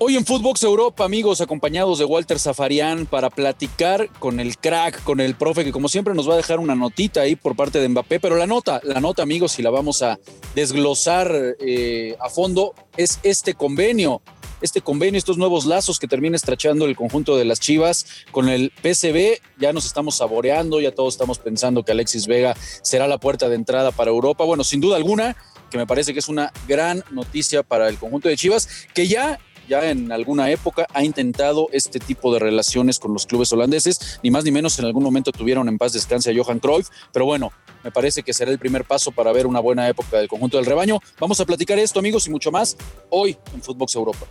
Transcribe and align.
Hoy 0.00 0.14
en 0.14 0.24
Footbox 0.24 0.62
Europa, 0.62 1.04
amigos, 1.04 1.40
acompañados 1.40 1.98
de 1.98 2.04
Walter 2.04 2.38
Zafarian 2.38 3.04
para 3.04 3.30
platicar 3.30 4.08
con 4.20 4.38
el 4.38 4.56
crack, 4.56 5.02
con 5.02 5.18
el 5.18 5.34
profe, 5.34 5.64
que 5.64 5.72
como 5.72 5.88
siempre 5.88 6.14
nos 6.14 6.28
va 6.28 6.34
a 6.34 6.36
dejar 6.36 6.60
una 6.60 6.76
notita 6.76 7.22
ahí 7.22 7.34
por 7.34 7.56
parte 7.56 7.80
de 7.80 7.88
Mbappé, 7.88 8.20
pero 8.20 8.36
la 8.36 8.46
nota, 8.46 8.80
la 8.84 9.00
nota, 9.00 9.24
amigos, 9.24 9.50
si 9.50 9.62
la 9.62 9.70
vamos 9.70 10.02
a 10.02 10.20
desglosar 10.54 11.56
eh, 11.58 12.14
a 12.20 12.30
fondo, 12.30 12.76
es 12.96 13.18
este 13.24 13.54
convenio, 13.54 14.22
este 14.60 14.82
convenio, 14.82 15.18
estos 15.18 15.36
nuevos 15.36 15.66
lazos 15.66 15.98
que 15.98 16.06
termina 16.06 16.36
estrachando 16.36 16.84
el 16.84 16.94
conjunto 16.94 17.36
de 17.36 17.44
las 17.44 17.58
Chivas 17.58 18.06
con 18.30 18.48
el 18.48 18.72
PSB, 18.80 19.40
ya 19.58 19.72
nos 19.72 19.84
estamos 19.84 20.14
saboreando, 20.14 20.80
ya 20.80 20.94
todos 20.94 21.14
estamos 21.14 21.40
pensando 21.40 21.82
que 21.82 21.90
Alexis 21.90 22.28
Vega 22.28 22.56
será 22.82 23.08
la 23.08 23.18
puerta 23.18 23.48
de 23.48 23.56
entrada 23.56 23.90
para 23.90 24.12
Europa. 24.12 24.44
Bueno, 24.44 24.62
sin 24.62 24.80
duda 24.80 24.96
alguna, 24.96 25.36
que 25.70 25.78
me 25.78 25.86
parece 25.86 26.12
que 26.12 26.18
es 26.18 26.28
una 26.28 26.52
gran 26.66 27.04
noticia 27.10 27.62
para 27.62 27.88
el 27.88 27.98
conjunto 27.98 28.28
de 28.28 28.36
Chivas, 28.36 28.68
que 28.94 29.06
ya 29.06 29.38
ya 29.68 29.90
en 29.90 30.10
alguna 30.10 30.50
época 30.50 30.86
ha 30.92 31.04
intentado 31.04 31.68
este 31.72 32.00
tipo 32.00 32.32
de 32.32 32.40
relaciones 32.40 32.98
con 32.98 33.12
los 33.12 33.26
clubes 33.26 33.52
holandeses, 33.52 34.18
ni 34.22 34.30
más 34.30 34.44
ni 34.44 34.50
menos 34.50 34.78
en 34.78 34.86
algún 34.86 35.04
momento 35.04 35.30
tuvieron 35.30 35.68
en 35.68 35.78
paz 35.78 35.92
descanse 35.92 36.30
a 36.30 36.34
Johan 36.36 36.58
Cruyff, 36.58 36.88
pero 37.12 37.26
bueno, 37.26 37.52
me 37.84 37.92
parece 37.92 38.22
que 38.22 38.32
será 38.32 38.50
el 38.50 38.58
primer 38.58 38.84
paso 38.84 39.12
para 39.12 39.32
ver 39.32 39.46
una 39.46 39.60
buena 39.60 39.88
época 39.88 40.18
del 40.18 40.28
conjunto 40.28 40.56
del 40.56 40.66
rebaño. 40.66 40.98
Vamos 41.20 41.38
a 41.40 41.44
platicar 41.44 41.78
esto, 41.78 41.98
amigos, 41.98 42.26
y 42.26 42.30
mucho 42.30 42.50
más 42.50 42.76
hoy 43.10 43.36
en 43.54 43.62
Footbox 43.62 43.94
Europa. 43.94 44.26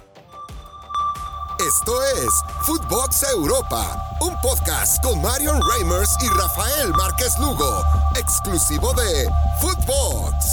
Esto 1.60 1.94
es 2.04 2.30
Footbox 2.68 3.24
Europa, 3.34 4.18
un 4.22 4.40
podcast 4.42 5.04
con 5.04 5.20
Marion 5.22 5.60
Reimers 5.72 6.16
y 6.22 6.28
Rafael 6.28 6.90
Márquez 6.92 7.38
Lugo, 7.40 7.84
exclusivo 8.16 8.94
de 8.94 9.28
Footbox. 9.60 10.47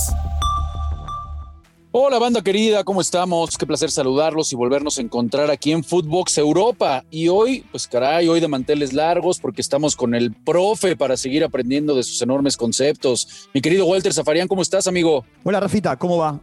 Hola 1.96 2.18
banda 2.18 2.42
querida, 2.42 2.82
¿cómo 2.82 3.00
estamos? 3.00 3.56
Qué 3.56 3.66
placer 3.66 3.88
saludarlos 3.88 4.52
y 4.52 4.56
volvernos 4.56 4.98
a 4.98 5.00
encontrar 5.00 5.48
aquí 5.48 5.70
en 5.70 5.84
Footbox 5.84 6.38
Europa. 6.38 7.04
Y 7.08 7.28
hoy, 7.28 7.64
pues 7.70 7.86
caray, 7.86 8.26
hoy 8.26 8.40
de 8.40 8.48
manteles 8.48 8.92
largos 8.92 9.38
porque 9.38 9.60
estamos 9.60 9.94
con 9.94 10.12
el 10.16 10.32
profe 10.32 10.96
para 10.96 11.16
seguir 11.16 11.44
aprendiendo 11.44 11.94
de 11.94 12.02
sus 12.02 12.20
enormes 12.20 12.56
conceptos. 12.56 13.48
Mi 13.54 13.60
querido 13.60 13.86
Walter 13.86 14.12
Zafarian, 14.12 14.48
¿cómo 14.48 14.62
estás, 14.62 14.88
amigo? 14.88 15.24
Hola, 15.44 15.60
Rafita, 15.60 15.96
¿cómo 15.96 16.16
va? 16.16 16.40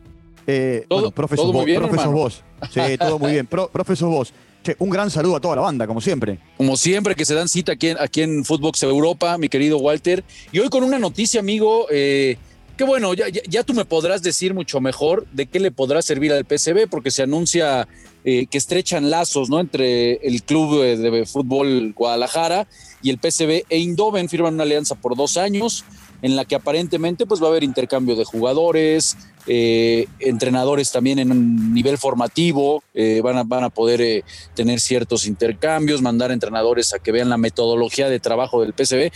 Eh, 0.47 0.85
todo, 0.87 1.11
todo 1.11 1.51
muy 1.51 1.65
bien, 1.65 1.81
profesor 1.81 2.13
vos. 2.13 2.43
Sí, 2.73 2.79
todo 2.97 3.19
muy 3.19 3.33
bien. 3.33 3.45
profesor 3.45 4.09
vos. 4.09 4.33
Che, 4.63 4.77
un 4.79 4.89
gran 4.89 5.11
saludo 5.11 5.35
a 5.35 5.41
toda 5.41 5.57
la 5.57 5.63
banda, 5.63 5.85
como 5.85 5.99
siempre. 5.99 6.39
Como 6.55 6.77
siempre 6.77 7.13
que 7.13 7.25
se 7.25 7.33
dan 7.33 7.49
cita 7.49 7.73
aquí 7.73 7.89
en, 7.89 7.97
aquí 7.99 8.21
en 8.21 8.45
Footbox 8.45 8.83
Europa, 8.83 9.37
mi 9.37 9.49
querido 9.49 9.79
Walter. 9.79 10.23
Y 10.53 10.59
hoy 10.59 10.69
con 10.69 10.85
una 10.85 10.97
noticia, 10.97 11.41
amigo, 11.41 11.87
eh, 11.89 12.37
que 12.77 12.83
bueno, 12.83 13.13
ya, 13.13 13.27
ya, 13.29 13.63
tú 13.63 13.73
me 13.73 13.85
podrás 13.85 14.23
decir 14.23 14.53
mucho 14.53 14.81
mejor 14.81 15.27
de 15.31 15.45
qué 15.45 15.59
le 15.59 15.71
podrá 15.71 16.01
servir 16.01 16.33
al 16.33 16.45
PSB, 16.45 16.87
porque 16.89 17.11
se 17.11 17.23
anuncia 17.23 17.87
eh, 18.23 18.45
que 18.47 18.57
estrechan 18.57 19.09
lazos 19.09 19.49
¿no? 19.49 19.59
entre 19.59 20.13
el 20.27 20.43
club 20.43 20.81
de, 20.81 21.25
fútbol 21.25 21.93
Guadalajara 21.93 22.67
y 23.01 23.09
el 23.09 23.17
PSB 23.17 23.65
e 23.67 23.79
Indoven 23.79 24.29
firman 24.29 24.53
una 24.55 24.63
alianza 24.63 24.95
por 24.95 25.15
dos 25.15 25.37
años 25.37 25.83
en 26.21 26.35
la 26.35 26.45
que 26.45 26.55
aparentemente 26.55 27.25
pues 27.25 27.41
va 27.41 27.47
a 27.47 27.49
haber 27.49 27.63
intercambio 27.63 28.15
de 28.15 28.25
jugadores, 28.25 29.17
eh, 29.47 30.07
entrenadores 30.19 30.91
también 30.91 31.19
en 31.19 31.31
un 31.31 31.73
nivel 31.73 31.97
formativo, 31.97 32.83
eh, 32.93 33.21
van, 33.23 33.37
a, 33.37 33.43
van, 33.43 33.63
a, 33.63 33.69
poder 33.69 34.01
eh, 34.01 34.23
tener 34.53 34.79
ciertos 34.79 35.25
intercambios, 35.25 36.01
mandar 36.01 36.31
entrenadores 36.31 36.93
a 36.93 36.99
que 36.99 37.11
vean 37.11 37.29
la 37.29 37.37
metodología 37.37 38.09
de 38.09 38.19
trabajo 38.19 38.61
del 38.61 38.73
PCB. 38.73 39.11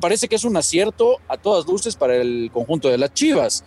parece 0.00 0.28
que 0.28 0.36
es 0.36 0.44
un 0.44 0.56
acierto 0.56 1.18
a 1.28 1.36
todas 1.36 1.66
luces 1.66 1.96
para 1.96 2.16
el 2.16 2.50
conjunto 2.52 2.88
de 2.88 2.98
las 2.98 3.12
Chivas. 3.12 3.64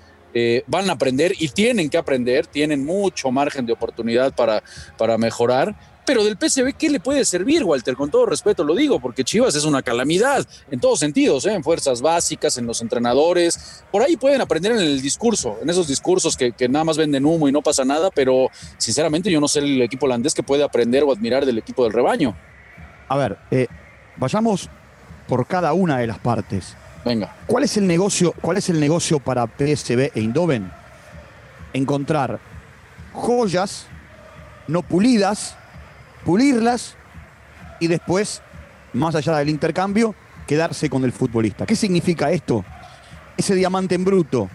van 0.68 0.90
a 0.90 0.94
aprender 0.94 1.34
y 1.40 1.50
tienen 1.50 1.90
que 1.90 1.98
aprender, 1.98 2.48
tienen 2.48 2.86
mucho 2.86 3.32
margen 3.32 3.66
de 3.66 3.74
oportunidad 3.74 4.36
para, 4.36 4.64
para 4.98 5.18
mejorar 5.18 5.76
pero 6.10 6.24
del 6.24 6.38
PSV, 6.38 6.74
¿qué 6.76 6.90
le 6.90 7.00
puede 7.00 7.24
servir, 7.24 7.64
Walter? 7.64 7.96
Con 7.96 8.10
todo 8.10 8.26
respeto 8.26 8.64
lo 8.64 8.74
digo, 8.74 9.00
porque 9.00 9.24
Chivas 9.24 9.54
es 9.54 9.64
una 9.64 9.84
calamidad 9.84 10.44
en 10.72 10.80
todos 10.80 10.98
sentidos, 10.98 11.46
¿eh? 11.46 11.54
en 11.54 11.64
fuerzas 11.64 12.02
básicas, 12.02 12.58
en 12.58 12.66
los 12.66 12.82
entrenadores. 12.82 13.84
Por 13.92 14.02
ahí 14.02 14.18
pueden 14.18 14.42
aprender 14.42 14.72
en 14.72 14.80
el 14.80 15.04
discurso, 15.04 15.60
en 15.62 15.70
esos 15.70 15.88
discursos 15.88 16.36
que, 16.36 16.52
nada 16.68 16.84
más 16.84 16.98
venden 16.98 17.28
humo 17.28 17.48
y 17.48 17.52
no 17.52 17.62
pasa 17.62 17.86
nada, 17.86 18.10
pero 18.10 18.48
sinceramente 18.80 19.30
yo 19.30 19.40
no 19.40 19.48
sé 19.48 19.60
el 19.60 19.84
equipo 19.84 20.08
holandés 20.08 20.34
que 20.34 20.42
puede 20.42 20.64
aprender 20.64 21.04
o 21.04 21.12
admirar 21.12 21.46
del 21.46 21.60
equipo 21.60 21.84
del 21.84 21.94
rebaño. 21.94 22.36
A 23.08 23.16
ver, 23.16 23.38
eh, 23.52 23.68
vayamos 24.18 24.68
por 25.28 25.46
cada 25.46 25.74
una 25.74 26.00
de 26.00 26.08
las 26.08 26.18
partes. 26.18 26.76
Venga. 27.06 27.36
¿Cuál 27.46 27.66
es 27.66 27.78
el 27.78 27.86
negocio, 27.86 28.34
cuál 28.42 28.58
es 28.58 28.68
el 28.70 28.80
negocio 28.80 29.20
para 29.20 29.46
PSV 29.46 30.10
e 30.16 30.22
Indoven? 30.22 30.72
Encontrar 31.72 32.40
joyas 33.14 33.86
no 34.68 34.82
pulidas 34.82 35.56
pulirlas 36.26 36.96
y 37.80 37.88
después, 37.88 38.42
más 38.94 39.16
allá 39.16 39.38
del 39.38 39.50
intercambio, 39.50 40.16
quedarse 40.48 40.90
con 40.90 41.04
el 41.04 41.12
futbolista. 41.12 41.66
¿Qué 41.66 41.76
significa 41.76 42.32
esto? 42.32 42.66
Ese 43.38 43.56
diamante 43.56 43.96
en 43.96 44.04
bruto 44.04 44.50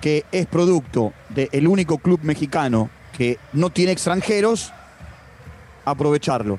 que 0.00 0.24
es 0.32 0.46
producto 0.46 1.12
del 1.28 1.68
único 1.68 1.98
club 1.98 2.20
mexicano 2.22 2.90
que 3.16 3.38
no 3.52 3.70
tiene 3.70 3.92
extranjeros, 3.92 4.72
aprovecharlo. 5.84 6.58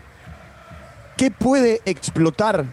¿Qué 1.17 1.29
puede 1.29 1.81
explotar 1.85 2.65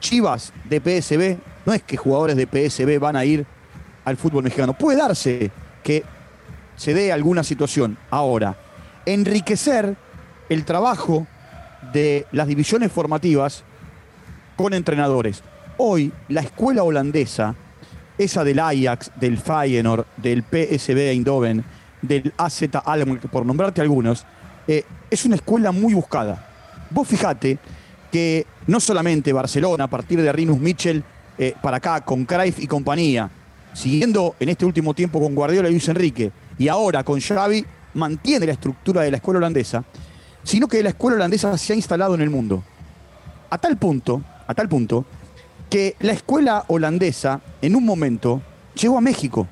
Chivas 0.00 0.52
de 0.64 0.80
PSB? 0.80 1.38
No 1.66 1.72
es 1.72 1.82
que 1.82 1.96
jugadores 1.96 2.36
de 2.36 2.46
PSB 2.46 2.98
van 3.00 3.16
a 3.16 3.24
ir 3.24 3.46
al 4.04 4.16
fútbol 4.16 4.44
mexicano. 4.44 4.74
Puede 4.74 4.98
darse 4.98 5.50
que 5.82 6.04
se 6.76 6.94
dé 6.94 7.12
alguna 7.12 7.42
situación. 7.42 7.98
Ahora, 8.10 8.56
enriquecer 9.04 9.96
el 10.48 10.64
trabajo 10.64 11.26
de 11.92 12.26
las 12.32 12.46
divisiones 12.46 12.92
formativas 12.92 13.64
con 14.56 14.74
entrenadores. 14.74 15.42
Hoy 15.76 16.12
la 16.28 16.40
escuela 16.40 16.82
holandesa, 16.82 17.54
esa 18.18 18.44
del 18.44 18.58
Ajax, 18.58 19.10
del 19.16 19.38
Feyenoord, 19.38 20.06
del 20.16 20.42
PSV 20.42 21.10
Eindhoven, 21.10 21.64
del 22.00 22.32
AZ 22.36 22.62
Alkmaar, 22.84 23.20
por 23.30 23.44
nombrarte 23.44 23.80
algunos, 23.80 24.24
eh, 24.66 24.84
es 25.10 25.24
una 25.24 25.36
escuela 25.36 25.72
muy 25.72 25.94
buscada. 25.94 26.46
Vos 26.90 27.06
fijate 27.06 27.58
que 28.10 28.46
no 28.66 28.80
solamente 28.80 29.32
Barcelona, 29.32 29.84
a 29.84 29.88
partir 29.88 30.20
de 30.22 30.32
Rinus 30.32 30.58
Mitchell, 30.58 31.02
eh, 31.38 31.54
para 31.60 31.76
acá, 31.76 32.00
con 32.00 32.24
Cruyff 32.24 32.58
y 32.60 32.66
compañía, 32.66 33.28
siguiendo 33.74 34.36
en 34.40 34.48
este 34.48 34.64
último 34.64 34.94
tiempo 34.94 35.20
con 35.20 35.34
Guardiola 35.34 35.68
y 35.68 35.72
Luis 35.72 35.88
Enrique, 35.88 36.32
y 36.58 36.68
ahora 36.68 37.04
con 37.04 37.20
Xavi, 37.20 37.64
mantiene 37.94 38.46
la 38.46 38.52
estructura 38.52 39.02
de 39.02 39.10
la 39.10 39.16
escuela 39.18 39.38
holandesa, 39.38 39.84
sino 40.46 40.68
que 40.68 40.80
la 40.80 40.90
escuela 40.90 41.16
holandesa 41.16 41.58
se 41.58 41.72
ha 41.72 41.76
instalado 41.76 42.14
en 42.14 42.22
el 42.22 42.30
mundo. 42.30 42.62
A 43.50 43.58
tal 43.58 43.76
punto, 43.76 44.22
a 44.46 44.54
tal 44.54 44.68
punto, 44.68 45.04
que 45.68 45.96
la 45.98 46.12
escuela 46.12 46.64
holandesa 46.68 47.40
en 47.60 47.74
un 47.74 47.84
momento 47.84 48.40
llegó 48.80 48.96
a 48.96 49.00
México. 49.00 49.48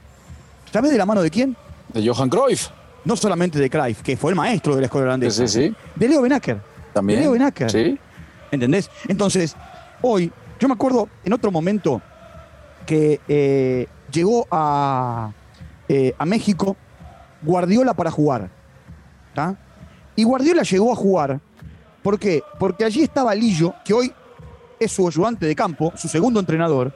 ¿Sabes 0.72 0.92
de 0.92 0.98
la 0.98 1.04
mano 1.04 1.20
de 1.20 1.30
quién? 1.30 1.56
De 1.92 2.08
Johan 2.08 2.30
Cruyff. 2.30 2.68
No 3.04 3.16
solamente 3.16 3.58
de 3.58 3.68
Cruyff, 3.68 4.02
que 4.02 4.16
fue 4.16 4.30
el 4.30 4.36
maestro 4.36 4.76
de 4.76 4.82
la 4.82 4.86
escuela 4.86 5.08
holandesa. 5.08 5.48
Sí, 5.48 5.68
sí. 5.68 5.76
De 5.96 6.08
Leo 6.08 6.22
Benacker. 6.22 6.60
También. 6.92 7.18
De 7.18 7.24
Leo 7.24 7.32
Benacker. 7.32 7.70
Sí. 7.72 7.98
¿Entendés? 8.52 8.88
Entonces, 9.08 9.56
hoy, 10.00 10.30
yo 10.60 10.68
me 10.68 10.74
acuerdo 10.74 11.08
en 11.24 11.32
otro 11.32 11.50
momento 11.50 12.00
que 12.86 13.20
eh, 13.26 13.88
llegó 14.12 14.46
a, 14.48 15.32
eh, 15.88 16.14
a 16.16 16.24
México 16.24 16.76
Guardiola 17.42 17.94
para 17.94 18.12
jugar. 18.12 18.48
¿Está? 19.30 19.56
Y 20.16 20.24
Guardiola 20.24 20.62
llegó 20.62 20.92
a 20.92 20.96
jugar. 20.96 21.40
¿Por 22.02 22.18
qué? 22.18 22.42
Porque 22.58 22.84
allí 22.84 23.02
estaba 23.02 23.34
Lillo, 23.34 23.74
que 23.84 23.94
hoy 23.94 24.12
es 24.78 24.92
su 24.92 25.08
ayudante 25.08 25.46
de 25.46 25.54
campo, 25.54 25.92
su 25.96 26.08
segundo 26.08 26.40
entrenador, 26.40 26.92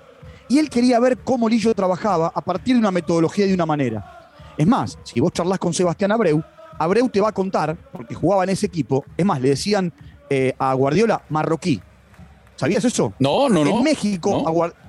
y 0.48 0.58
él 0.58 0.68
quería 0.70 1.00
ver 1.00 1.18
cómo 1.18 1.48
Lillo 1.48 1.74
trabajaba 1.74 2.32
a 2.34 2.40
partir 2.40 2.74
de 2.74 2.80
una 2.80 2.90
metodología 2.90 3.44
y 3.44 3.48
de 3.48 3.54
una 3.54 3.66
manera. 3.66 4.30
Es 4.56 4.66
más, 4.66 4.98
si 5.04 5.20
vos 5.20 5.32
charlas 5.32 5.58
con 5.58 5.72
Sebastián 5.72 6.12
Abreu, 6.12 6.42
Abreu 6.78 7.08
te 7.08 7.20
va 7.20 7.28
a 7.28 7.32
contar, 7.32 7.76
porque 7.92 8.14
jugaba 8.14 8.44
en 8.44 8.50
ese 8.50 8.66
equipo, 8.66 9.04
es 9.16 9.24
más, 9.24 9.40
le 9.40 9.50
decían 9.50 9.92
eh, 10.30 10.54
a 10.58 10.74
Guardiola 10.74 11.22
marroquí. 11.28 11.80
¿Sabías 12.56 12.84
eso? 12.84 13.12
No, 13.18 13.48
no, 13.48 13.64
no. 13.64 13.78
En 13.78 13.84
México 13.84 14.44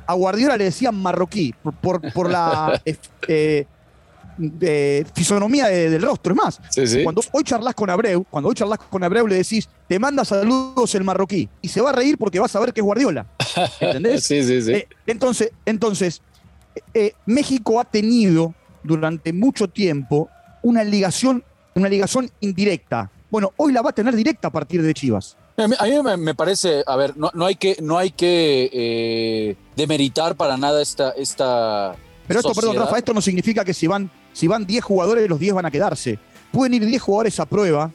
A, 0.07 0.13
Guardiola 0.13 0.57
le 0.57 0.65
decían 0.65 0.95
marroquí 0.95 1.53
por, 1.81 2.29
la 2.29 2.81
eh, 3.27 3.67
de 4.39 5.05
fisonomía 5.13 5.67
del 5.67 6.01
rostro. 6.01 6.33
Es 6.33 6.37
más, 6.37 6.61
cuando 7.03 7.21
hoy 7.33 7.43
charlas 7.43 7.75
con 7.75 7.89
Abreu, 7.89 8.23
cuando 8.29 8.49
hoy 8.49 8.55
charlas 8.55 8.79
con 8.89 9.03
Abreu 9.03 9.27
le 9.27 9.35
decís, 9.35 9.67
te 9.87 9.99
manda 9.99 10.23
saludos 10.23 10.95
el 10.95 11.03
marroquí, 11.03 11.49
y 11.61 11.67
se 11.67 11.81
va 11.81 11.89
a 11.89 11.93
reír 11.93 12.17
porque 12.17 12.39
vas 12.39 12.55
a 12.55 12.59
ver 12.59 12.73
que 12.73 12.79
es 12.79 12.85
Guardiola. 12.85 13.27
¿Entendés? 13.79 14.23
sí, 14.23 14.41
sí, 14.43 14.61
sí. 14.61 14.71
Eh, 14.71 14.87
entonces, 15.05 15.51
entonces 15.65 16.21
eh, 16.93 17.13
México 17.25 17.79
ha 17.79 17.85
tenido 17.85 18.53
durante 18.81 19.33
mucho 19.33 19.67
tiempo 19.67 20.29
una 20.63 20.83
ligación, 20.83 21.43
una 21.75 21.89
ligación 21.89 22.31
indirecta. 22.39 23.11
Bueno, 23.29 23.51
hoy 23.57 23.73
la 23.73 23.81
va 23.81 23.89
a 23.89 23.93
tener 23.93 24.15
directa 24.15 24.47
a 24.47 24.51
partir 24.51 24.81
de 24.81 24.93
Chivas. 24.93 25.35
A 25.57 25.67
mí, 25.67 25.75
me, 26.17 26.35
parece, 26.35 26.83
a 26.87 26.95
ver, 26.95 27.15
no, 27.17 27.45
hay 27.45 27.55
que, 27.55 27.75
no 27.81 27.97
hay 27.97 28.11
que 28.11 28.69
eh, 28.71 29.55
demeritar 29.75 30.35
para 30.35 30.55
nada 30.55 30.81
esta, 30.81 31.09
esta 31.11 31.97
pero 32.29 32.41
esto, 32.41 32.53
perdón, 32.53 32.75
Rafa, 32.75 32.99
esto 32.99 33.11
no 33.11 33.21
significa 33.21 33.65
que 33.65 33.73
si 33.73 33.87
van 33.87 34.11
si 34.39 34.47
van 34.47 34.65
10 34.65 34.81
jugadores, 34.81 35.29
los 35.29 35.37
10 35.37 35.55
van 35.55 35.65
a 35.65 35.71
quedarse. 35.71 36.17
Pueden 36.53 36.73
ir 36.75 36.85
10 36.85 37.01
jugadores 37.01 37.37
a 37.41 37.45
prueba 37.45 37.91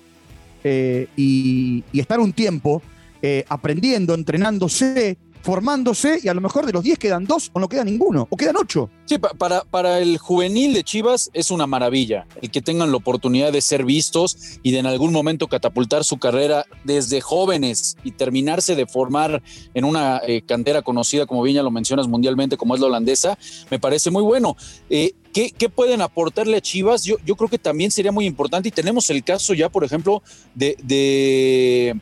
eh, 0.63 1.09
y, 1.17 1.83
y 1.91 2.01
estar 2.01 2.21
un 2.21 2.35
tiempo 2.35 2.83
eh, 3.23 3.47
aprendiendo, 3.49 4.13
entrenándose, 4.13 5.17
formándose 5.45 6.21
y 6.23 6.29
a 6.29 6.35
lo 6.35 6.41
mejor 6.41 6.65
de 6.65 6.73
los 6.73 6.83
10 6.83 6.99
quedan 6.99 7.27
dos 7.27 7.51
o 7.53 7.61
no 7.61 7.69
queda 7.69 7.85
ninguno, 7.85 8.27
o 8.31 8.37
quedan 8.37 8.57
ocho. 8.57 8.89
Sí, 9.05 9.19
para, 9.19 9.63
para 9.65 9.99
el 9.99 10.17
juvenil 10.17 10.73
de 10.73 10.83
Chivas 10.83 11.31
es 11.35 11.51
una 11.51 11.67
maravilla 11.67 12.27
el 12.41 12.51
que 12.51 12.63
tengan 12.63 12.91
la 12.91 12.97
oportunidad 12.97 13.53
de 13.53 13.61
ser 13.61 13.85
vistos 13.85 14.59
y 14.63 14.71
de 14.71 14.79
en 14.79 14.87
algún 14.87 15.13
momento 15.13 15.47
catapultar 15.47 16.03
su 16.03 16.17
carrera 16.17 16.65
desde 16.85 17.21
jóvenes 17.21 17.99
y 18.05 18.13
terminarse 18.13 18.75
de 18.75 18.87
formar 18.87 19.43
en 19.75 19.85
una 19.85 20.23
eh, 20.27 20.41
cantera 20.41 20.81
conocida, 20.81 21.27
como 21.27 21.43
bien 21.43 21.57
ya 21.57 21.63
lo 21.63 21.71
mencionas 21.71 22.09
mundialmente, 22.09 22.57
como 22.57 22.75
es 22.75 22.81
la 22.81 22.87
holandesa, 22.87 23.39
me 23.71 23.79
parece 23.79 24.11
muy 24.11 24.23
bueno. 24.23 24.57
Eh, 24.89 25.13
¿Qué, 25.35 25.51
¿qué, 25.51 25.69
pueden 25.69 26.01
aportarle 26.01 26.57
a 26.57 26.61
Chivas? 26.63 27.05
Yo, 27.05 27.17
yo, 27.27 27.37
creo 27.37 27.51
que 27.51 27.59
también 27.59 27.91
sería 27.91 28.13
muy 28.13 28.25
importante 28.25 28.69
y 28.69 28.73
tenemos 28.73 29.11
el 29.11 29.23
caso 29.23 29.53
ya, 29.53 29.69
por 29.69 29.85
ejemplo, 29.85 30.23
de, 30.55 30.77
de 30.83 32.01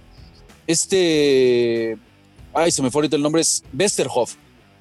este 0.66 1.98
ay, 2.54 2.70
se 2.70 2.82
me 2.82 2.90
fue 2.90 3.00
ahorita 3.00 3.16
el 3.16 3.22
nombre, 3.22 3.42
es 3.42 3.64
Westerhoff, 3.76 4.34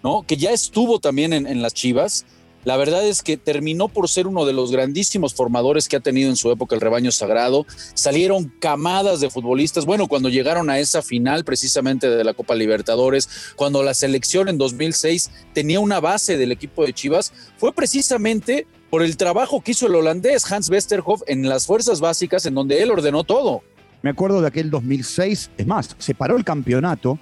¿no? 0.03 0.23
Que 0.23 0.37
ya 0.37 0.51
estuvo 0.51 0.99
también 0.99 1.33
en, 1.33 1.61
las 1.61 1.73
Chivas. 1.73 2.25
La 2.63 2.77
verdad 2.77 3.03
es 3.03 3.23
que 3.23 3.37
terminó 3.37 3.87
por 3.87 4.07
ser 4.07 4.27
uno 4.27 4.45
de 4.45 4.53
los 4.53 4.71
grandísimos 4.71 5.33
formadores 5.33 5.87
que 5.87 5.95
ha 5.95 5.99
tenido 5.99 6.29
en 6.29 6.35
su 6.35 6.51
época 6.51 6.75
el 6.75 6.81
rebaño 6.81 7.11
sagrado. 7.11 7.65
Salieron 7.95 8.53
camadas 8.59 9.19
de 9.19 9.31
futbolistas. 9.31 9.85
Bueno, 9.85 10.07
cuando 10.07 10.29
llegaron 10.29 10.69
a 10.69 10.77
esa 10.77 11.01
final 11.01 11.43
precisamente 11.43 12.07
de 12.07 12.23
la 12.23 12.35
Copa 12.35 12.53
Libertadores, 12.53 13.27
cuando 13.55 13.81
la 13.81 13.95
selección 13.95 14.47
en 14.47 14.59
2006 14.59 15.31
tenía 15.53 15.79
una 15.79 15.99
base 15.99 16.37
del 16.37 16.51
equipo 16.51 16.85
de 16.85 16.93
Chivas, 16.93 17.33
fue 17.57 17.73
precisamente 17.73 18.67
por 18.91 19.01
el 19.01 19.17
trabajo 19.17 19.61
que 19.61 19.71
hizo 19.71 19.87
el 19.87 19.95
holandés 19.95 20.51
Hans 20.51 20.69
Westerhoff 20.69 21.23
en 21.25 21.49
las 21.49 21.65
fuerzas 21.65 21.99
básicas, 21.99 22.45
en 22.45 22.53
donde 22.53 22.83
él 22.83 22.91
ordenó 22.91 23.23
todo. 23.23 23.63
Me 24.03 24.09
acuerdo 24.09 24.41
de 24.41 24.47
aquel 24.47 24.69
2006, 24.69 25.51
es 25.57 25.67
más, 25.67 25.95
se 25.97 26.13
paró 26.13 26.35
el 26.35 26.43
campeonato 26.43 27.17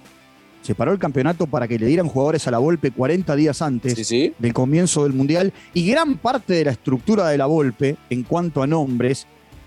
se 0.62 0.74
paró 0.74 0.92
el 0.92 0.98
campeonato 0.98 1.46
para 1.46 1.66
que 1.66 1.78
le 1.78 1.86
dieran 1.86 2.08
jugadores 2.08 2.46
a 2.46 2.50
la 2.50 2.58
Volpe 2.58 2.90
40 2.90 3.34
días 3.36 3.62
antes 3.62 3.94
sí, 3.94 4.04
sí. 4.04 4.34
del 4.38 4.52
comienzo 4.52 5.04
del 5.04 5.12
Mundial. 5.12 5.52
Y 5.74 5.86
gran 5.90 6.18
parte 6.18 6.54
de 6.54 6.64
la 6.64 6.72
estructura 6.72 7.28
de 7.28 7.38
la 7.38 7.46
Volpe, 7.46 7.96
en 8.10 8.22
cuanto 8.22 8.62
a 8.62 8.66
nombres, 8.66 9.26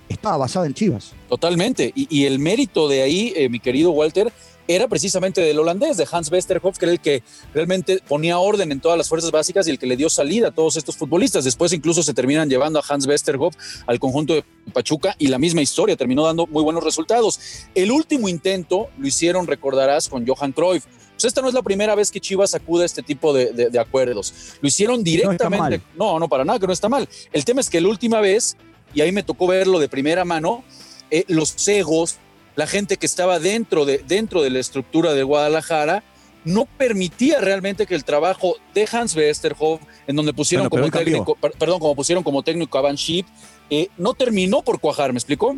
estaba 0.10 0.38
basada 0.38 0.66
en 0.66 0.74
Chivas. 0.74 1.14
Totalmente. 1.30 1.92
Y, 1.96 2.08
y 2.10 2.26
el 2.26 2.40
mérito 2.40 2.88
de 2.88 3.02
ahí, 3.02 3.34
eh, 3.36 3.50
mi 3.50 3.60
querido 3.60 3.92
Walter, 3.92 4.32
era 4.66 4.88
precisamente 4.88 5.42
del 5.42 5.60
holandés, 5.60 5.98
de 5.98 6.08
Hans 6.10 6.32
Westerhoff, 6.32 6.78
que 6.78 6.86
era 6.86 6.94
el 6.94 7.02
que 7.02 7.22
realmente 7.54 8.02
ponía 8.08 8.40
orden 8.40 8.72
en 8.72 8.80
todas 8.80 8.98
las 8.98 9.10
fuerzas 9.10 9.30
básicas 9.30 9.68
y 9.68 9.72
el 9.72 9.78
que 9.78 9.86
le 9.86 9.98
dio 9.98 10.10
salida 10.10 10.48
a 10.48 10.52
todos 10.52 10.78
estos 10.78 10.96
futbolistas. 10.96 11.44
Después 11.44 11.74
incluso 11.74 12.02
se 12.02 12.14
terminan 12.14 12.50
llevando 12.50 12.80
a 12.80 12.84
Hans 12.88 13.06
Westerhoff 13.06 13.56
al 13.86 14.00
conjunto 14.00 14.36
de 14.36 14.46
Pachuca 14.72 15.16
y 15.20 15.28
la 15.28 15.38
misma 15.38 15.62
historia 15.62 15.98
terminó 15.98 16.24
dando 16.26 16.48
muy 16.48 16.64
buenos 16.64 16.84
resultados. 16.84 17.40
El 17.76 17.92
último 17.92 18.30
intento 18.30 18.88
lo 18.98 19.06
hicieron, 19.06 19.48
recordarás, 19.48 20.08
con 20.08 20.26
Johan 20.26 20.54
Cruyff. 20.54 20.86
Pues 20.86 21.26
esta 21.26 21.42
no 21.42 21.50
es 21.50 21.54
la 21.54 21.62
primera 21.62 21.94
vez 21.94 22.10
que 22.10 22.22
Chivas 22.22 22.56
acude 22.56 22.84
a 22.84 22.86
este 22.86 23.04
tipo 23.04 23.34
de, 23.34 23.52
de, 23.52 23.70
de 23.70 23.80
acuerdos. 23.80 24.34
Lo 24.62 24.68
hicieron 24.68 25.04
directamente. 25.04 25.82
No, 25.96 26.14
no, 26.14 26.20
no, 26.20 26.30
para 26.30 26.46
nada, 26.46 26.58
que 26.58 26.68
no 26.68 26.74
está 26.74 26.88
mal. 26.88 27.08
El 27.34 27.44
tema 27.44 27.60
es 27.60 27.70
que 27.70 27.82
la 27.82 27.90
última 27.90 28.22
vez, 28.22 28.56
y 28.94 29.02
ahí 29.02 29.12
me 29.12 29.24
tocó 29.24 29.48
verlo 29.48 29.80
de 29.80 29.90
primera 29.90 30.26
mano, 30.26 30.64
eh, 31.12 31.26
los 31.28 31.68
egos, 31.68 32.18
la 32.56 32.68
gente 32.68 32.98
que 32.98 33.06
estaba 33.06 33.40
dentro 33.40 33.86
de, 33.86 34.00
dentro 34.00 34.42
de 34.42 34.50
la 34.50 34.60
estructura 34.60 35.14
de 35.14 35.24
Guadalajara 35.24 36.04
no 36.46 36.66
permitía 36.66 37.40
realmente 37.40 37.86
que 37.86 37.96
el 37.96 38.04
trabajo 38.04 38.58
de 38.74 38.88
Hans 38.92 39.16
Westerhoff, 39.16 39.82
en 40.08 40.16
donde 40.16 40.34
pusieron 40.34 40.68
bueno, 40.70 40.88
como 40.88 41.04
técnico, 41.04 41.36
perdón, 41.36 41.80
como 41.80 41.96
pusieron 41.96 42.24
como 42.24 42.44
técnico 42.44 42.78
a 42.78 42.82
Van 42.82 42.98
Schip, 42.98 43.26
eh, 43.70 43.88
no 43.98 44.14
terminó 44.14 44.62
por 44.62 44.80
cuajar, 44.80 45.14
¿me 45.14 45.18
explicó? 45.18 45.56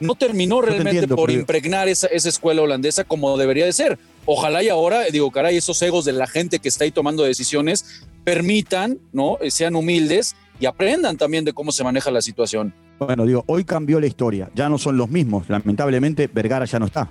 No 0.00 0.14
terminó 0.14 0.60
realmente 0.60 0.90
entiendo, 0.90 1.16
por 1.16 1.28
pero... 1.28 1.40
impregnar 1.40 1.88
esa, 1.88 2.06
esa, 2.08 2.28
escuela 2.28 2.62
holandesa 2.62 3.04
como 3.04 3.36
debería 3.36 3.64
de 3.64 3.72
ser. 3.72 3.98
Ojalá 4.26 4.62
y 4.62 4.68
ahora, 4.68 5.04
digo, 5.04 5.30
caray, 5.30 5.56
esos 5.56 5.80
egos 5.82 6.04
de 6.04 6.12
la 6.12 6.26
gente 6.26 6.60
que 6.60 6.68
está 6.68 6.84
ahí 6.84 6.92
tomando 6.92 7.24
decisiones 7.24 8.02
permitan, 8.22 8.98
¿no? 9.12 9.38
Eh, 9.40 9.50
sean 9.50 9.74
humildes 9.74 10.36
y 10.60 10.66
aprendan 10.66 11.16
también 11.16 11.44
de 11.44 11.52
cómo 11.52 11.72
se 11.72 11.84
maneja 11.84 12.10
la 12.10 12.22
situación. 12.22 12.74
Bueno, 12.98 13.24
digo, 13.26 13.44
hoy 13.46 13.64
cambió 13.64 14.00
la 14.00 14.06
historia, 14.06 14.50
ya 14.54 14.68
no 14.68 14.78
son 14.78 14.96
los 14.96 15.08
mismos, 15.08 15.48
lamentablemente 15.48 16.28
Vergara 16.32 16.64
ya 16.64 16.78
no 16.78 16.86
está. 16.86 17.10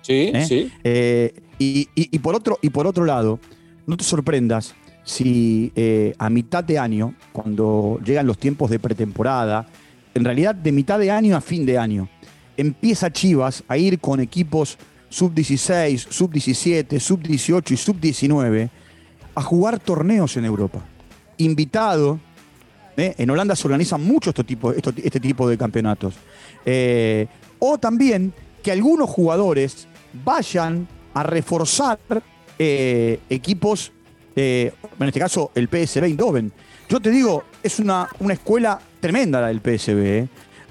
Sí, 0.00 0.30
¿Eh? 0.34 0.44
sí. 0.46 0.72
Eh, 0.82 1.34
y, 1.58 1.88
y, 1.94 2.16
y, 2.16 2.18
por 2.18 2.34
otro, 2.34 2.58
y 2.62 2.70
por 2.70 2.86
otro 2.86 3.04
lado, 3.04 3.38
no 3.86 3.96
te 3.96 4.04
sorprendas 4.04 4.74
si 5.04 5.72
eh, 5.74 6.14
a 6.18 6.30
mitad 6.30 6.62
de 6.64 6.78
año, 6.78 7.14
cuando 7.32 7.98
llegan 8.04 8.26
los 8.26 8.38
tiempos 8.38 8.70
de 8.70 8.78
pretemporada, 8.78 9.66
en 10.14 10.24
realidad 10.24 10.54
de 10.54 10.72
mitad 10.72 10.98
de 10.98 11.10
año 11.10 11.36
a 11.36 11.40
fin 11.40 11.66
de 11.66 11.78
año, 11.78 12.08
empieza 12.56 13.12
Chivas 13.12 13.64
a 13.68 13.76
ir 13.76 13.98
con 13.98 14.20
equipos 14.20 14.78
sub-16, 15.08 16.08
sub-17, 16.08 16.98
sub-18 16.98 17.70
y 17.72 17.76
sub-19 17.76 18.70
a 19.34 19.42
jugar 19.42 19.78
torneos 19.78 20.36
en 20.36 20.44
Europa. 20.44 20.84
Invitado 21.38 22.20
¿Eh? 22.96 23.14
En 23.18 23.30
Holanda 23.30 23.56
se 23.56 23.66
organizan 23.66 24.04
mucho 24.04 24.30
este 24.30 24.44
tipo, 24.44 24.72
este 24.72 25.20
tipo 25.20 25.48
de 25.48 25.56
campeonatos. 25.56 26.14
Eh, 26.64 27.26
o 27.58 27.78
también 27.78 28.32
que 28.62 28.72
algunos 28.72 29.08
jugadores 29.08 29.86
vayan 30.24 30.86
a 31.14 31.22
reforzar 31.22 31.98
eh, 32.58 33.20
equipos, 33.28 33.92
en 34.34 34.72
este 35.00 35.20
caso 35.20 35.50
el 35.54 35.68
PSV 35.68 36.04
Eindhoven. 36.04 36.52
Yo 36.88 37.00
te 37.00 37.10
digo, 37.10 37.44
es 37.62 37.78
una, 37.78 38.08
una 38.20 38.34
escuela 38.34 38.78
tremenda 39.00 39.40
la 39.40 39.48
del 39.48 39.60
PSV. 39.60 40.28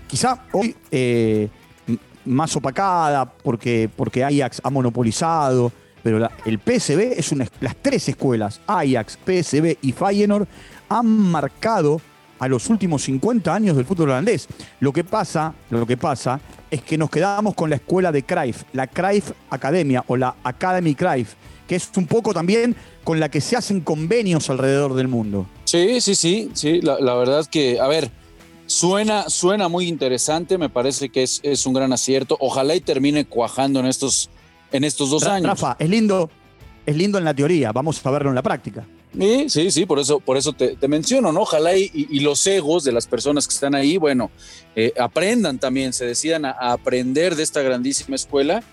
Quizá 0.07 0.45
hoy 0.51 0.75
más 2.25 2.55
opacada 2.55 3.25
porque, 3.25 3.89
porque 3.95 4.23
Ajax 4.23 4.61
ha 4.63 4.69
monopolizado, 4.69 5.71
pero 6.03 6.29
el 6.45 6.59
PSV 6.59 7.13
es 7.17 7.31
una, 7.31 7.47
las 7.59 7.75
tres 7.81 8.09
escuelas, 8.09 8.61
Ajax, 8.67 9.17
PSV 9.25 9.77
y 9.81 9.91
Feyenoord, 9.91 10.47
han 10.89 11.07
marcado 11.07 12.01
a 12.41 12.47
los 12.47 12.71
últimos 12.71 13.03
50 13.03 13.53
años 13.53 13.77
del 13.77 13.85
fútbol 13.85 14.09
holandés. 14.09 14.47
Lo 14.79 14.91
que 14.91 15.03
pasa, 15.03 15.53
lo 15.69 15.85
que 15.85 15.95
pasa 15.95 16.41
es 16.71 16.81
que 16.81 16.97
nos 16.97 17.11
quedamos 17.11 17.53
con 17.53 17.69
la 17.69 17.75
escuela 17.75 18.11
de 18.11 18.23
Cruyff, 18.23 18.63
la 18.73 18.87
Cruyff 18.87 19.31
Academia 19.51 20.03
o 20.07 20.17
la 20.17 20.35
Academy 20.43 20.95
Cruyff, 20.95 21.35
que 21.67 21.75
es 21.75 21.91
un 21.95 22.07
poco 22.07 22.33
también 22.33 22.75
con 23.03 23.19
la 23.19 23.29
que 23.29 23.41
se 23.41 23.55
hacen 23.55 23.81
convenios 23.81 24.49
alrededor 24.49 24.95
del 24.95 25.07
mundo. 25.07 25.45
Sí, 25.65 26.01
sí, 26.01 26.15
sí, 26.15 26.49
sí. 26.55 26.81
La, 26.81 26.99
la 26.99 27.13
verdad 27.13 27.45
que, 27.45 27.79
a 27.79 27.87
ver, 27.87 28.09
suena, 28.65 29.29
suena 29.29 29.67
muy 29.67 29.87
interesante. 29.87 30.57
Me 30.57 30.69
parece 30.69 31.09
que 31.09 31.21
es, 31.21 31.41
es, 31.43 31.67
un 31.67 31.73
gran 31.73 31.93
acierto. 31.93 32.37
Ojalá 32.39 32.73
y 32.73 32.81
termine 32.81 33.25
cuajando 33.25 33.79
en 33.79 33.85
estos, 33.85 34.31
en 34.71 34.83
estos 34.83 35.11
dos 35.11 35.21
Rafa, 35.21 35.35
años. 35.35 35.47
Rafa, 35.47 35.75
es 35.77 35.89
lindo, 35.89 36.27
es 36.87 36.95
lindo 36.95 37.19
en 37.19 37.23
la 37.23 37.35
teoría. 37.35 37.71
Vamos 37.71 38.03
a 38.03 38.09
verlo 38.09 38.29
en 38.29 38.35
la 38.35 38.41
práctica. 38.41 38.83
Sí, 39.17 39.49
sí, 39.49 39.71
sí, 39.71 39.85
por 39.85 39.99
eso, 39.99 40.19
por 40.21 40.37
eso 40.37 40.53
te, 40.53 40.87
menciono, 40.87 41.33
¿no? 41.33 41.41
Ojalá 41.41 41.75
y, 41.75 42.19
los 42.21 42.47
egos 42.47 42.85
de 42.85 42.93
las 42.93 43.07
personas 43.07 43.45
que 43.47 43.53
están 43.53 43.75
ahí, 43.75 43.97
bueno, 43.97 44.31
eh, 44.75 44.93
aprendan 44.97 45.59
también, 45.59 45.91
se 45.91 46.05
decidan 46.05 46.45
a, 46.45 46.51
a, 46.51 46.71
aprender 46.71 47.35
de 47.35 47.43
esta 47.43 47.61
grandísima 47.61 48.15
escuela, 48.15 48.63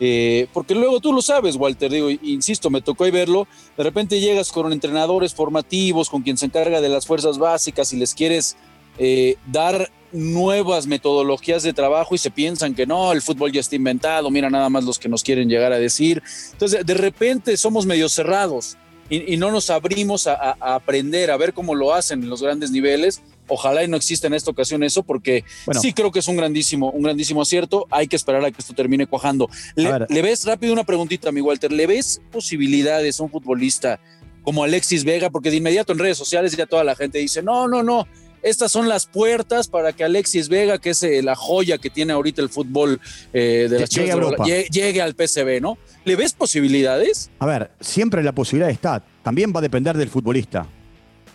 eh, 0.00 0.46
porque 0.52 0.74
luego 0.74 1.00
tú 1.00 1.12
lo 1.12 1.22
sabes, 1.22 1.56
Walter, 1.56 1.90
digo, 1.90 2.10
insisto, 2.10 2.70
me 2.70 2.80
tocó 2.80 3.04
ahí 3.04 3.10
verlo, 3.10 3.48
de 3.76 3.82
repente 3.82 4.20
llegas 4.20 4.52
con 4.52 4.72
entrenadores 4.72 5.34
formativos, 5.34 6.08
con 6.08 6.22
quien 6.22 6.36
se 6.36 6.46
encarga 6.46 6.80
de 6.80 6.88
las 6.88 7.06
fuerzas 7.06 7.38
básicas 7.38 7.92
y 7.92 7.96
les 7.96 8.14
quieres 8.14 8.56
eh, 8.98 9.36
dar 9.46 9.90
nuevas 10.12 10.86
metodologías 10.86 11.62
de 11.62 11.72
trabajo 11.72 12.14
y 12.14 12.18
se 12.18 12.30
piensan 12.30 12.74
que 12.74 12.86
no, 12.86 13.12
el 13.12 13.20
fútbol 13.20 13.52
ya 13.52 13.60
está 13.60 13.76
inventado, 13.76 14.30
mira 14.30 14.48
nada 14.48 14.68
más 14.70 14.84
los 14.84 14.98
que 14.98 15.08
nos 15.08 15.22
quieren 15.22 15.48
llegar 15.48 15.72
a 15.72 15.78
decir. 15.78 16.22
Entonces, 16.52 16.86
de 16.86 16.94
repente 16.94 17.56
somos 17.56 17.84
medio 17.84 18.08
cerrados 18.08 18.76
y, 19.10 19.34
y 19.34 19.36
no 19.36 19.50
nos 19.50 19.70
abrimos 19.70 20.26
a, 20.26 20.34
a, 20.34 20.74
aprender, 20.74 21.30
a 21.30 21.36
ver 21.36 21.52
cómo 21.52 21.74
lo 21.74 21.94
hacen 21.94 22.22
en 22.22 22.30
los 22.30 22.42
grandes 22.42 22.70
niveles. 22.70 23.22
Ojalá 23.46 23.82
y 23.82 23.88
no 23.88 23.96
exista 23.96 24.26
en 24.26 24.34
esta 24.34 24.50
ocasión 24.50 24.82
eso, 24.82 25.02
porque 25.02 25.44
bueno. 25.64 25.80
sí 25.80 25.94
creo 25.94 26.12
que 26.12 26.18
es 26.18 26.28
un 26.28 26.36
grandísimo, 26.36 26.90
un 26.90 27.02
grandísimo 27.02 27.40
acierto. 27.40 27.86
Hay 27.90 28.06
que 28.06 28.16
esperar 28.16 28.44
a 28.44 28.50
que 28.50 28.60
esto 28.60 28.74
termine 28.74 29.06
cuajando. 29.06 29.48
Le, 29.74 29.90
¿Le, 30.08 30.22
ves 30.22 30.44
rápido 30.44 30.72
una 30.72 30.84
preguntita, 30.84 31.32
mi 31.32 31.40
Walter? 31.40 31.72
¿Le 31.72 31.86
ves 31.86 32.20
posibilidades 32.30 33.18
a 33.18 33.22
un 33.22 33.30
futbolista 33.30 34.00
como 34.42 34.64
Alexis 34.64 35.04
Vega? 35.04 35.30
Porque 35.30 35.50
de 35.50 35.56
inmediato 35.56 35.92
en 35.94 35.98
redes 35.98 36.18
sociales 36.18 36.54
ya 36.54 36.66
toda 36.66 36.84
la 36.84 36.94
gente 36.94 37.18
dice, 37.18 37.42
no, 37.42 37.66
no, 37.66 37.82
no, 37.82 38.06
estas 38.42 38.70
son 38.70 38.88
las 38.88 39.06
puertas 39.06 39.68
para 39.68 39.92
que 39.92 40.04
Alexis 40.04 40.48
Vega, 40.48 40.78
que 40.78 40.90
es 40.90 41.02
eh, 41.02 41.22
la 41.22 41.34
joya 41.34 41.78
que 41.78 41.90
tiene 41.90 42.12
ahorita 42.12 42.42
el 42.42 42.48
fútbol 42.48 43.00
eh, 43.32 43.66
de 43.70 43.80
las 43.80 43.90
llegue, 43.90 44.12
Chivas, 44.12 44.46
llegue, 44.46 44.68
llegue, 44.70 45.02
al 45.02 45.14
PSV, 45.14 45.60
¿no? 45.60 45.78
¿Le 46.04 46.16
ves 46.16 46.32
posibilidades? 46.32 47.30
A 47.38 47.46
ver, 47.46 47.70
siempre 47.80 48.22
la 48.22 48.32
posibilidad 48.32 48.70
está. 48.70 49.04
También 49.22 49.52
va 49.54 49.58
a 49.58 49.62
depender 49.62 49.96
del 49.96 50.08
futbolista, 50.08 50.66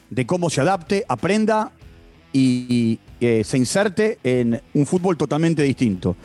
de 0.10 0.26
cómo 0.26 0.50
se 0.50 0.62
adapte, 0.62 1.06
aprenda 1.08 1.72
y, 2.32 2.66
y 2.70 3.00
eh, 3.26 3.44
se 3.44 3.58
inserte 3.58 4.20
en 4.24 4.62
un 4.74 4.86
fútbol 4.86 5.18
totalmente 5.18 5.64
distinto. 5.64 6.16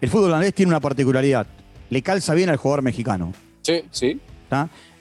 El 0.00 0.10
fútbol 0.10 0.26
holandés 0.26 0.54
tiene 0.54 0.70
una 0.70 0.80
particularidad, 0.80 1.46
le 1.90 2.02
calza 2.02 2.34
bien 2.34 2.50
al 2.50 2.56
jugador 2.56 2.82
mexicano. 2.82 3.32
Sí, 3.62 3.82
sí. 3.90 4.20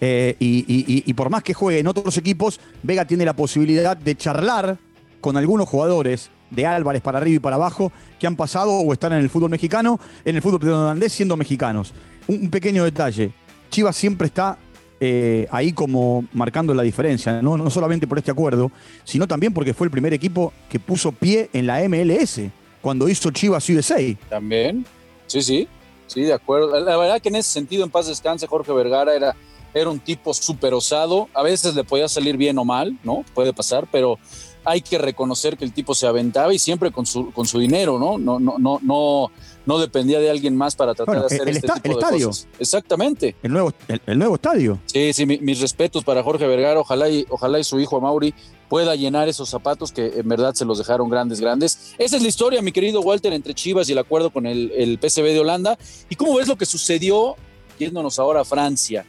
Eh, 0.02 0.36
y, 0.40 0.66
y, 0.68 1.04
y 1.06 1.14
por 1.14 1.30
más 1.30 1.44
que 1.44 1.54
juegue 1.54 1.80
en 1.80 1.88
otros 1.88 2.18
equipos, 2.18 2.60
Vega 2.82 3.06
tiene 3.06 3.26
la 3.26 3.36
posibilidad 3.36 3.96
de 3.96 4.16
charlar 4.16 4.78
con 5.24 5.38
algunos 5.38 5.70
jugadores 5.70 6.30
de 6.50 6.66
Álvarez 6.66 7.02
para 7.02 7.18
arriba 7.18 7.38
y 7.38 7.40
para 7.40 7.56
abajo, 7.56 7.94
que 8.20 8.28
han 8.28 8.36
pasado 8.36 8.72
o 8.74 8.92
están 8.92 9.14
en 9.14 9.20
el 9.20 9.30
fútbol 9.30 9.50
mexicano, 9.50 9.98
en 10.26 10.36
el 10.36 10.42
fútbol 10.42 10.68
holandés 10.68 11.14
siendo 11.14 11.38
mexicanos. 11.38 11.94
Un, 12.28 12.50
pequeño 12.50 12.84
detalle, 12.84 13.32
Chivas 13.72 13.96
siempre 13.96 14.28
está 14.28 14.58
eh, 15.00 15.48
ahí 15.50 15.72
como 15.72 16.26
marcando 16.34 16.74
la 16.74 16.84
diferencia, 16.84 17.42
¿no? 17.42 17.56
no 17.56 17.70
solamente 17.70 18.06
por 18.06 18.18
este 18.18 18.32
acuerdo, 18.32 18.70
sino 19.06 19.26
también 19.26 19.54
porque 19.54 19.74
fue 19.74 19.88
el 19.88 19.92
primer 19.92 20.14
equipo 20.14 20.52
que 20.70 20.78
puso 20.78 21.14
pie 21.14 21.50
en 21.54 21.68
la 21.68 21.80
MLS 21.88 22.42
cuando 22.82 23.08
hizo 23.08 23.32
Chivas 23.32 23.70
USA. 23.70 24.02
También, 24.30 24.86
sí, 25.26 25.42
sí, 25.42 25.70
sí, 26.06 26.24
de 26.24 26.34
acuerdo. 26.34 26.78
La 26.82 26.98
verdad 26.98 27.22
que 27.22 27.30
en 27.30 27.38
ese 27.38 27.50
sentido, 27.50 27.86
en 27.86 27.92
paz 27.92 28.08
descanse, 28.08 28.46
Jorge 28.46 28.74
Vergara 28.74 29.16
era, 29.16 29.38
era 29.74 29.90
un 29.90 30.00
tipo 30.00 30.34
súper 30.34 30.74
osado. 30.74 31.30
A 31.34 31.44
veces 31.44 31.76
le 31.76 31.86
podía 31.86 32.10
salir 32.10 32.36
bien 32.36 32.58
o 32.58 32.66
mal, 32.66 33.00
¿no? 33.06 33.24
Puede 33.34 33.54
pasar, 33.54 33.88
pero 33.90 34.20
hay 34.66 34.82
que 34.82 34.98
reconocer 34.98 35.58
que 35.58 35.66
el 35.66 35.74
tipo 35.74 35.96
se 35.96 36.08
aventaba 36.08 36.54
y 36.54 36.60
siempre 36.60 36.92
con 36.92 37.06
su, 37.06 37.32
con 37.32 37.46
su 37.46 37.60
dinero, 37.60 38.00
¿no? 38.00 38.18
No, 38.18 38.40
no, 38.40 38.58
no, 38.58 38.80
no, 38.82 39.32
no 39.66 39.80
dependía 39.80 40.20
de 40.20 40.30
alguien 40.30 40.56
más 40.56 40.76
para 40.76 40.94
tratar 40.94 41.20
de 41.20 41.26
hacer 41.26 41.42
el 41.48 41.56
este 41.56 41.68
tipo 41.68 41.80
el 41.84 41.92
estadio. 41.92 42.32
Exactamente. 42.60 43.36
El 43.44 43.54
nuevo, 43.54 43.74
el, 43.88 44.18
nuevo 44.18 44.36
estadio. 44.36 44.80
Sí, 44.86 45.14
sí, 45.14 45.26
mis 45.26 45.60
respetos 45.60 46.04
para 46.04 46.24
Jorge 46.24 46.48
Vergara. 46.48 46.80
Ojalá 46.80 47.10
y, 47.10 47.26
ojalá 47.30 47.60
y 47.60 47.64
su 47.64 47.80
hijo 47.80 48.00
Mauri 48.00 48.34
pueda 48.70 48.96
llenar 48.96 49.28
esos 49.30 49.50
zapatos 49.50 49.92
que 49.92 50.14
en 50.16 50.28
verdad 50.28 50.54
se 50.54 50.66
los 50.66 50.78
dejaron 50.78 51.10
grandes, 51.10 51.40
grandes. 51.40 51.94
Esa 51.98 52.18
es 52.18 52.22
la 52.22 52.30
historia, 52.30 52.62
mi 52.62 52.72
querido 52.72 53.02
Walter, 53.02 53.34
entre 53.34 53.54
Chivas 53.54 53.90
y 53.90 53.92
el 53.92 54.00
acuerdo 54.00 54.32
con 54.32 54.46
el, 54.46 54.72
el 54.76 55.00
PSV 55.00 55.24
de 55.24 55.40
Holanda. 55.40 55.78
¿Y 56.10 56.16
cómo 56.16 56.36
ves 56.36 56.48
lo 56.48 56.58
que 56.58 56.66
sucedió 56.66 57.36
yéndonos 57.78 58.20
ahora 58.20 58.42
a 58.42 58.46
Francia? 58.46 59.06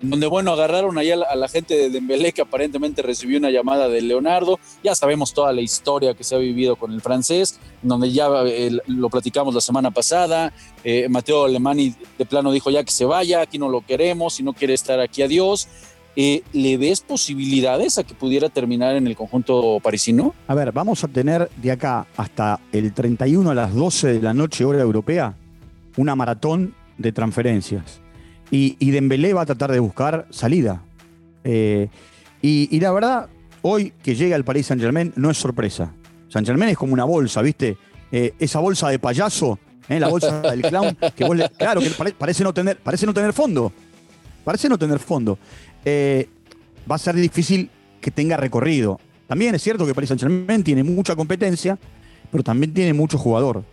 Donde, 0.00 0.26
bueno, 0.26 0.52
agarraron 0.52 0.96
ahí 0.98 1.10
a 1.10 1.16
la, 1.16 1.48
gente 1.48 1.74
de 1.74 1.90
Dembélé 1.90 2.32
que 2.32 2.42
aparentemente 2.42 3.02
recibió 3.02 3.38
una 3.38 3.50
llamada 3.50 3.88
de 3.88 4.00
Leonardo. 4.00 4.60
Ya 4.84 4.94
sabemos 4.94 5.34
toda 5.34 5.52
la 5.52 5.60
historia 5.60 6.14
que 6.14 6.22
se 6.22 6.36
ha 6.36 6.38
vivido 6.38 6.76
con 6.76 6.92
el 6.92 7.00
francés, 7.00 7.58
donde 7.82 8.12
ya 8.12 8.28
eh, 8.46 8.78
lo 8.86 9.10
platicamos 9.10 9.54
la 9.54 9.60
semana 9.60 9.90
pasada. 9.90 10.52
Eh, 10.84 11.08
Mateo 11.08 11.44
Alemani 11.44 11.94
de 12.16 12.26
plano 12.26 12.52
dijo 12.52 12.70
ya 12.70 12.84
que 12.84 12.92
se 12.92 13.04
vaya, 13.04 13.40
aquí 13.40 13.58
no 13.58 13.68
lo 13.68 13.84
queremos, 13.84 14.34
si 14.34 14.42
no 14.42 14.52
quiere 14.52 14.74
estar 14.74 15.00
aquí, 15.00 15.22
adiós. 15.22 15.68
Eh, 16.14 16.42
¿Le 16.52 16.76
ves 16.78 17.00
posibilidades 17.00 17.98
a 17.98 18.04
que 18.04 18.14
pudiera 18.14 18.48
terminar 18.48 18.96
en 18.96 19.06
el 19.06 19.16
conjunto 19.16 19.78
parisino? 19.82 20.34
A 20.46 20.54
ver, 20.54 20.72
vamos 20.72 21.04
a 21.04 21.08
tener 21.08 21.48
de 21.56 21.72
acá 21.72 22.06
hasta 22.16 22.60
el 22.72 22.92
31 22.92 23.50
a 23.50 23.54
las 23.54 23.74
12 23.74 24.14
de 24.14 24.22
la 24.22 24.34
noche, 24.34 24.64
hora 24.64 24.80
europea, 24.80 25.36
una 25.96 26.16
maratón 26.16 26.74
de 26.98 27.12
transferencias 27.12 28.00
y, 28.50 28.76
y 28.78 28.90
Dembélé 28.90 29.32
va 29.34 29.42
a 29.42 29.46
tratar 29.46 29.72
de 29.72 29.80
buscar 29.80 30.26
salida. 30.30 30.82
Eh, 31.44 31.88
y, 32.42 32.78
la 32.80 32.92
verdad, 32.92 33.28
hoy 33.62 33.92
que 34.02 34.14
llega 34.14 34.36
al 34.36 34.44
Paris 34.44 34.66
Saint 34.66 34.82
Germain 34.82 35.12
no 35.16 35.30
es 35.30 35.38
sorpresa. 35.38 35.92
Saint 36.28 36.46
Germain 36.46 36.70
es 36.70 36.76
como 36.76 36.92
una 36.92 37.04
bolsa, 37.04 37.42
¿viste? 37.42 37.76
Eh, 38.12 38.34
esa 38.38 38.60
bolsa 38.60 38.88
de 38.88 38.98
payaso, 38.98 39.58
¿eh? 39.88 39.98
la 39.98 40.08
bolsa 40.08 40.40
del 40.42 40.62
clown, 40.62 40.96
que 41.16 41.24
vos 41.24 41.36
claro, 41.58 41.80
que 41.80 41.90
parece, 42.16 42.44
no 42.44 42.52
tener, 42.52 42.78
parece 42.78 43.06
no 43.06 43.14
tener 43.14 43.32
fondo. 43.32 43.72
Parece 44.44 44.68
no 44.68 44.78
tener 44.78 44.98
fondo. 44.98 45.38
va 45.84 46.94
a 46.94 46.98
ser 46.98 47.16
difícil 47.16 47.70
que 48.00 48.10
tenga 48.10 48.36
recorrido. 48.36 49.00
También 49.26 49.54
es 49.54 49.62
cierto 49.62 49.84
que 49.84 49.94
Paris 49.94 50.08
Saint 50.08 50.20
Germain 50.20 50.62
tiene 50.62 50.82
mucha 50.84 51.16
competencia, 51.16 51.78
pero 52.30 52.42
también 52.42 52.72
tiene 52.72 52.92
mucho 52.92 53.18
jugador. 53.18 53.64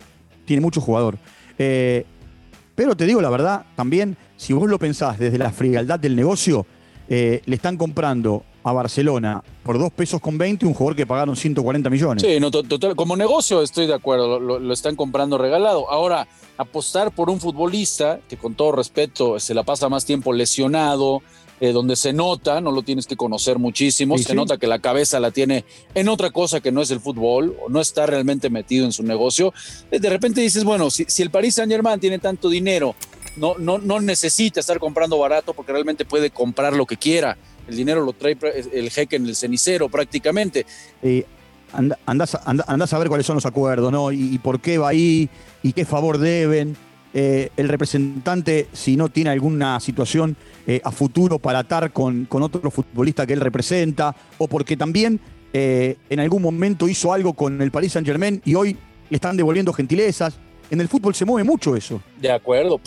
Tiene 0.44 0.60
mucho 0.60 0.80
jugador. 0.80 1.18
pero 1.56 2.96
te 2.96 3.06
digo 3.06 3.20
la 3.20 3.30
verdad, 3.30 3.64
también 3.74 4.16
si 4.36 4.52
vos 4.52 4.68
lo 4.68 4.78
pensás 4.78 5.18
desde 5.18 5.38
la 5.38 5.50
frialdad 5.50 5.98
del 5.98 6.16
negocio, 6.16 6.66
eh, 7.08 7.40
le 7.44 7.56
están 7.56 7.76
comprando 7.76 8.44
a 8.64 8.72
Barcelona 8.72 9.44
por 9.62 9.78
dos 9.78 9.92
pesos 9.92 10.20
con 10.20 10.36
20 10.36 10.66
un 10.66 10.74
jugador 10.74 10.96
que 10.96 11.06
pagaron 11.06 11.36
140 11.36 11.88
millones. 11.88 12.22
Sí, 12.22 12.40
no, 12.40 12.50
total, 12.50 12.96
como 12.96 13.16
negocio 13.16 13.62
estoy 13.62 13.86
de 13.86 13.94
acuerdo, 13.94 14.40
lo, 14.40 14.72
están 14.72 14.96
comprando 14.96 15.38
regalado. 15.38 15.88
Ahora, 15.88 16.26
apostar 16.58 17.12
por 17.12 17.30
un 17.30 17.38
futbolista 17.38 18.18
que 18.28 18.36
con 18.36 18.54
todo 18.54 18.72
respeto 18.72 19.38
se 19.38 19.54
la 19.54 19.62
pasa 19.62 19.88
más 19.88 20.04
tiempo 20.04 20.32
lesionado, 20.32 21.22
eh, 21.60 21.70
donde 21.70 21.94
se 21.94 22.12
nota, 22.12 22.60
no 22.60 22.72
lo 22.72 22.82
tienes 22.82 23.06
que 23.06 23.16
conocer 23.16 23.60
muchísimo, 23.60 24.18
se 24.18 24.34
nota 24.34 24.58
que 24.58 24.66
la 24.66 24.80
cabeza 24.80 25.20
la 25.20 25.30
tiene 25.30 25.64
en 25.94 26.08
otra 26.08 26.30
cosa 26.30 26.60
que 26.60 26.72
no 26.72 26.82
es 26.82 26.90
el 26.90 26.98
fútbol, 26.98 27.56
o 27.64 27.68
no 27.68 27.80
está 27.80 28.04
realmente 28.06 28.50
metido 28.50 28.84
en 28.84 28.90
su 28.90 29.04
negocio. 29.04 29.54
Eh, 29.92 30.00
de 30.00 30.10
repente 30.10 30.40
dices, 30.40 30.64
bueno, 30.64 30.90
si, 30.90 31.04
si 31.06 31.22
el 31.22 31.30
Paris 31.30 31.54
Saint 31.54 31.70
Germain 31.70 32.00
tiene 32.00 32.18
tanto 32.18 32.48
dinero 32.48 32.96
no, 33.36 33.56
no, 33.58 33.78
no 33.78 34.00
necesita 34.00 34.60
estar 34.60 34.78
comprando 34.78 35.18
barato 35.18 35.54
porque 35.54 35.72
realmente 35.72 36.04
puede 36.04 36.30
comprar 36.30 36.72
lo 36.72 36.86
que 36.86 36.96
quiera. 36.96 37.36
El 37.68 37.76
dinero 37.76 38.04
lo 38.04 38.12
trae 38.12 38.36
el 38.72 38.90
jeque 38.90 39.16
en 39.16 39.26
el 39.26 39.36
cenicero 39.36 39.88
prácticamente. 39.88 40.66
Eh, 41.02 41.24
andás, 41.72 42.34
a 42.34 43.08
cuáles 43.08 43.26
son 43.26 43.36
los 43.36 43.46
acuerdos, 43.46 43.90
¿no? 43.90 44.12
Y, 44.12 44.38
por 44.38 44.60
qué 44.60 44.78
va 44.78 44.88
ahí, 44.88 45.28
y 45.62 45.72
qué 45.72 45.84
favor 45.84 46.18
deben. 46.18 46.76
Eh, 47.18 47.50
el 47.56 47.68
representante, 47.68 48.68
si 48.74 48.94
no 48.96 49.08
tiene 49.08 49.30
alguna 49.30 49.80
situación 49.80 50.36
eh, 50.66 50.82
a 50.84 50.92
futuro 50.92 51.38
para 51.38 51.60
atar 51.60 51.90
con, 51.90 52.26
con, 52.26 52.42
otro 52.42 52.70
futbolista 52.70 53.26
que 53.26 53.32
él 53.32 53.40
representa, 53.40 54.14
o 54.38 54.48
porque 54.48 54.76
también 54.76 55.20
en 55.58 56.20
algún 56.20 56.42
momento 56.42 56.86
hizo 56.86 57.14
algo 57.14 57.32
con 57.32 57.62
el 57.62 57.70
Paris 57.70 57.92
Saint 57.92 58.06
Germain 58.06 58.42
y 58.44 58.54
hoy 58.54 58.76
le 59.08 59.14
están 59.14 59.38
devolviendo 59.38 59.72
gentilezas. 59.72 60.38
En 60.70 60.80
el 60.80 60.88
fútbol 60.88 61.14
se 61.14 61.24
mueve 61.24 61.44
mucho 61.44 61.76
eso. 61.76 62.00
De 62.20 62.30
acuerdo. 62.30 62.80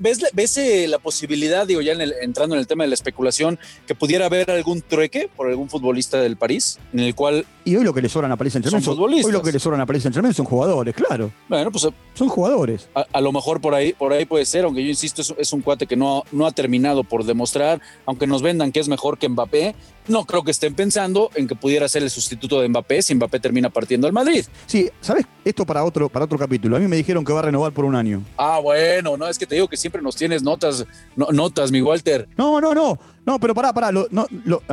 ¿Ves, 0.00 0.56
eh, 0.58 0.86
la 0.88 0.98
posibilidad, 0.98 1.66
digo, 1.66 1.80
ya 1.80 1.92
entrando 1.92 2.54
en 2.54 2.60
el 2.60 2.66
tema 2.66 2.84
de 2.84 2.88
la 2.88 2.94
especulación, 2.94 3.58
que 3.86 3.94
pudiera 3.94 4.26
haber 4.26 4.50
algún 4.50 4.82
trueque 4.82 5.28
por 5.34 5.48
algún 5.48 5.68
futbolista 5.68 6.20
del 6.20 6.36
París, 6.36 6.78
en 6.92 7.00
el 7.00 7.14
cual. 7.14 7.46
Y 7.64 7.76
hoy 7.76 7.84
lo 7.84 7.92
que 7.92 8.02
le 8.02 8.08
sobran 8.08 8.30
a 8.30 8.36
París 8.36 8.52
Saint 8.52 8.64
Germain 8.64 8.84
son, 8.84 8.94
futbolistas. 8.94 9.26
Hoy 9.26 9.32
lo 9.32 9.42
que 9.42 9.52
le 9.52 9.58
sobran 9.58 9.80
a 9.80 9.86
París 9.86 10.02
Saint 10.02 10.14
Germain 10.14 10.34
son 10.34 10.46
jugadores, 10.46 10.94
claro. 10.94 11.30
Bueno, 11.48 11.70
pues. 11.72 11.88
Son 12.14 12.28
jugadores. 12.28 12.88
A, 12.94 13.20
lo 13.20 13.32
mejor 13.32 13.60
por 13.60 13.74
ahí, 13.74 13.92
por 13.92 14.12
ahí 14.12 14.24
puede 14.24 14.44
ser, 14.44 14.64
aunque 14.64 14.82
yo 14.82 14.88
insisto, 14.88 15.22
es, 15.36 15.52
un 15.52 15.62
cuate 15.62 15.86
que 15.86 15.96
no, 15.96 16.22
no 16.30 16.46
ha 16.46 16.52
terminado 16.52 17.02
por 17.02 17.24
demostrar, 17.24 17.80
aunque 18.06 18.26
nos 18.26 18.42
vendan 18.42 18.70
que 18.70 18.78
es 18.78 18.88
mejor 18.88 19.18
que 19.18 19.28
Mbappé, 19.28 19.74
no 20.08 20.24
creo 20.24 20.42
que 20.42 20.50
estén 20.50 20.74
pensando 20.74 21.30
en 21.34 21.46
que 21.46 21.54
pudiera 21.54 21.88
ser 21.88 22.02
el 22.02 22.10
sustituto 22.10 22.60
de 22.60 22.68
Mbappé 22.68 23.02
si 23.02 23.14
Mbappé 23.14 23.40
termina 23.40 23.70
partiendo 23.70 24.06
al 24.06 24.12
Madrid. 24.12 24.44
Sí, 24.66 24.90
¿sabes? 25.00 25.26
Esto 25.44 25.64
para 25.64 25.84
otro, 25.84 26.08
para 26.08 26.24
otro 26.24 26.38
capítulo. 26.38 26.76
A 26.76 26.80
mí 26.80 26.88
me 26.88 26.96
dijeron 26.96 27.24
que 27.24 27.32
va 27.32 27.40
a 27.40 27.42
renovar 27.42 27.72
por 27.72 27.84
un 27.84 27.94
año. 27.94 28.22
Ah, 28.36 28.60
bueno, 28.62 29.16
no, 29.16 29.26
es 29.28 29.38
que 29.38 29.46
te 29.46 29.54
digo 29.54 29.68
que 29.68 29.76
siempre 29.76 30.02
nos 30.02 30.16
tienes 30.16 30.42
notas, 30.42 30.84
notas, 31.16 31.70
mi 31.70 31.82
Walter. 31.82 32.28
No, 32.36 32.60
no, 32.60 32.74
no, 32.74 32.98
no, 33.24 33.38
pero 33.38 33.54
pará, 33.54 33.72
pará. 33.72 33.92
no, 33.92 34.06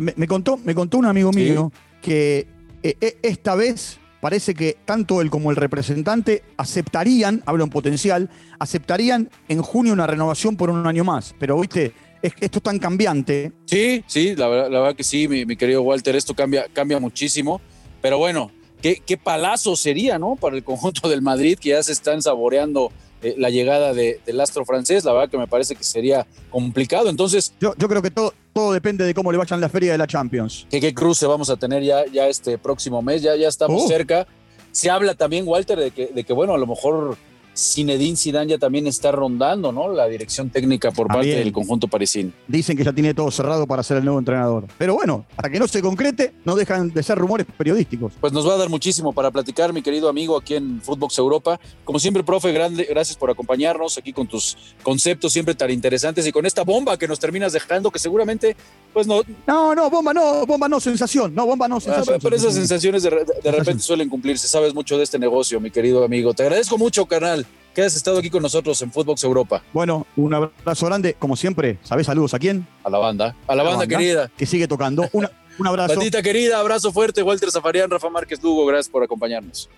me, 0.01 0.27
contó, 0.27 0.57
me 0.57 0.75
contó 0.75 0.97
un 0.97 1.05
amigo 1.05 1.31
mío 1.31 1.71
que 2.01 2.47
eh, 2.83 2.97
eh, 2.99 3.17
esta 3.21 3.55
vez 3.55 3.99
parece 4.21 4.53
que 4.53 4.77
tanto 4.85 5.21
él 5.21 5.29
como 5.29 5.49
el 5.49 5.57
representante 5.57 6.43
aceptarían, 6.57 7.43
hablo 7.45 7.63
en 7.63 7.69
potencial, 7.69 8.29
aceptarían 8.59 9.29
en 9.49 9.61
junio 9.61 9.93
una 9.93 10.07
renovación 10.07 10.55
por 10.55 10.69
un 10.69 10.85
año 10.87 11.03
más. 11.03 11.35
Pero, 11.39 11.59
viste, 11.59 11.93
esto 12.21 12.59
es 12.59 12.63
tan 12.63 12.79
cambiante. 12.79 13.51
Sí, 13.65 14.03
sí, 14.07 14.35
la, 14.35 14.47
verdad 14.47 14.95
que 14.95 15.03
sí, 15.03 15.27
mi, 15.27 15.55
querido 15.55 15.81
Walter, 15.81 16.15
esto 16.15 16.33
cambia, 16.33 16.65
cambia 16.73 16.99
muchísimo. 16.99 17.61
Pero 18.01 18.17
bueno, 18.17 18.51
qué, 18.81 19.01
qué 19.05 19.17
palazo 19.17 19.75
sería, 19.75 20.19
¿no? 20.19 20.35
Para 20.35 20.55
el 20.55 20.63
conjunto 20.63 21.09
del 21.09 21.21
Madrid, 21.21 21.57
que 21.59 21.69
ya 21.69 21.83
se 21.83 21.91
están 21.91 22.21
saboreando 22.21 22.91
eh, 23.23 23.35
la 23.37 23.51
llegada 23.51 23.93
del 23.93 24.41
astro 24.41 24.65
francés, 24.65 25.05
la 25.05 25.13
verdad 25.13 25.29
que 25.29 25.37
me 25.37 25.47
parece 25.47 25.75
que 25.75 25.83
sería 25.83 26.25
complicado. 26.49 27.09
Entonces. 27.09 27.53
Yo, 27.59 27.75
yo 27.77 27.87
creo 27.87 28.01
que 28.01 28.09
todo, 28.09 28.33
todo 28.51 28.73
depende 28.73 29.05
de 29.05 29.13
cómo 29.13 29.31
le 29.31 29.37
vayan 29.37 29.61
la 29.61 29.69
feria 29.69 29.91
de 29.91 29.97
la 29.97 30.07
Champions. 30.07 30.65
¿Qué, 30.71 30.81
qué 30.81 30.93
cruce 30.93 31.27
vamos 31.27 31.49
a 31.51 31.57
tener 31.57 31.83
ya, 31.83 32.05
ya 32.07 32.27
este 32.27 32.57
próximo 32.57 33.01
mes? 33.01 33.21
Ya, 33.21 33.35
ya 33.35 33.47
estamos 33.47 33.83
oh. 33.83 33.87
cerca. 33.87 34.25
Se 34.71 34.89
habla 34.89 35.13
también, 35.13 35.47
Walter, 35.47 35.77
de 35.77 35.91
que, 35.91 36.07
de 36.07 36.23
que, 36.23 36.33
bueno, 36.33 36.53
a 36.53 36.57
lo 36.57 36.65
mejor 36.65 37.17
Zinedine 37.55 38.15
Zidane 38.15 38.51
ya 38.51 38.57
también 38.57 38.87
está 38.87 39.11
rondando, 39.11 39.71
¿no? 39.71 39.89
La 39.89 40.07
dirección 40.07 40.49
técnica 40.49 40.91
por 40.91 41.07
parte 41.07 41.35
del 41.35 41.51
conjunto 41.51 41.87
parisino. 41.87 42.31
Dicen 42.47 42.77
que 42.77 42.83
ya 42.83 42.93
tiene 42.93 43.13
todo 43.13 43.29
cerrado 43.29 43.67
para 43.67 43.83
ser 43.83 43.97
el 43.97 44.05
nuevo 44.05 44.19
entrenador. 44.19 44.67
Pero 44.77 44.95
bueno, 44.95 45.25
para 45.35 45.49
que 45.49 45.59
no 45.59 45.67
se 45.67 45.81
concrete, 45.81 46.33
no 46.45 46.55
dejan 46.55 46.89
de 46.89 47.03
ser 47.03 47.17
rumores 47.17 47.45
periodísticos. 47.57 48.13
Pues 48.21 48.31
nos 48.31 48.47
va 48.47 48.53
a 48.53 48.57
dar 48.57 48.69
muchísimo 48.69 49.11
para 49.13 49.31
platicar, 49.31 49.73
mi 49.73 49.81
querido 49.81 50.07
amigo, 50.07 50.37
aquí 50.37 50.55
en 50.55 50.81
Footbox 50.81 51.17
Europa. 51.17 51.59
Como 51.83 51.99
siempre, 51.99 52.23
profe, 52.23 52.51
grande, 52.53 52.87
gracias 52.89 53.17
por 53.17 53.29
acompañarnos 53.29 53.97
aquí 53.97 54.13
con 54.13 54.27
tus 54.27 54.57
conceptos 54.81 55.33
siempre 55.33 55.53
tan 55.53 55.71
interesantes 55.71 56.25
y 56.25 56.31
con 56.31 56.45
esta 56.45 56.63
bomba 56.63 56.97
que 56.97 57.07
nos 57.07 57.19
terminas 57.19 57.51
dejando, 57.51 57.91
que 57.91 57.99
seguramente, 57.99 58.55
pues 58.93 59.07
no. 59.07 59.21
No, 59.45 59.75
no, 59.75 59.89
bomba 59.89 60.13
no, 60.13 60.45
bomba 60.45 60.69
no, 60.69 60.79
sensación. 60.79 61.35
No, 61.35 61.45
bomba 61.45 61.67
no, 61.67 61.77
ah, 61.77 61.81
sensación. 61.81 62.19
pero, 62.21 62.35
esas 62.35 62.53
sensaciones 62.53 63.03
de, 63.03 63.09
de 63.43 63.51
repente 63.51 63.79
suelen 63.83 64.07
cumplirse. 64.07 64.47
Sabes 64.47 64.73
mucho 64.73 64.97
de 64.97 65.03
este 65.03 65.19
negocio, 65.19 65.59
mi 65.59 65.69
querido 65.69 66.03
amigo. 66.03 66.33
Te 66.33 66.43
agradezco 66.43 66.77
mucho, 66.77 67.05
canal 67.05 67.45
que 67.73 67.81
has 67.81 67.95
estado 67.95 68.19
aquí 68.19 68.29
con 68.29 68.41
nosotros 68.41 68.81
en 68.81 68.91
Footbox 68.91 69.23
Europa. 69.23 69.63
Bueno, 69.73 70.05
un 70.15 70.33
abrazo 70.33 70.85
grande, 70.85 71.15
como 71.17 71.35
siempre. 71.35 71.77
¿Sabes 71.83 72.05
saludos 72.05 72.33
a 72.33 72.39
quién? 72.39 72.67
A 72.83 72.89
la 72.89 72.97
banda. 72.97 73.35
A 73.47 73.55
la, 73.55 73.63
banda, 73.63 73.87
querida. 73.87 74.29
Que 74.37 74.45
sigue 74.45 74.67
tocando. 74.67 75.09
un 75.13 75.67
abrazo. 75.67 75.95
Bandita 75.95 76.21
querida, 76.21 76.59
abrazo 76.59 76.91
fuerte. 76.91 77.23
Walter 77.23 77.51
Zafarian, 77.51 77.89
Rafa 77.89 78.09
Márquez 78.09 78.41
Lugo, 78.41 78.65
gracias 78.65 78.89
por 78.89 79.03
acompañarnos. 79.03 79.69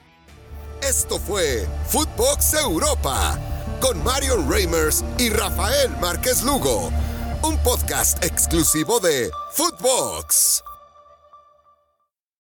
Esto 0.81 1.17
fue 1.17 1.65
Footbox 1.87 2.55
Europa 2.55 3.39
con 3.79 4.03
Marion 4.03 4.49
Reimers 4.51 5.03
y 5.17 5.29
Rafael 5.29 5.91
Márquez 6.01 6.43
Lugo, 6.43 6.91
un 7.43 7.57
podcast 7.59 8.23
exclusivo 8.23 8.99
de 8.99 9.29
Footbox. 9.53 10.63